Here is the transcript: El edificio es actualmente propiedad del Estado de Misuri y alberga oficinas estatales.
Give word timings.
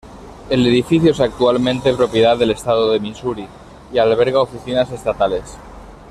El 0.49 0.65
edificio 0.65 1.11
es 1.11 1.19
actualmente 1.19 1.93
propiedad 1.93 2.35
del 2.35 2.49
Estado 2.49 2.89
de 2.89 2.99
Misuri 2.99 3.47
y 3.93 3.99
alberga 3.99 4.41
oficinas 4.41 4.89
estatales. 4.91 5.59